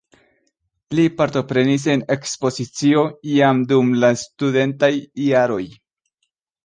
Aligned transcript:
Li 0.99 1.03
partoprenis 1.17 1.85
en 1.95 2.01
ekspozicio 2.15 3.03
jam 3.35 3.61
dum 3.73 3.93
la 4.05 4.13
studentaj 4.23 4.91
jaroj. 5.27 5.63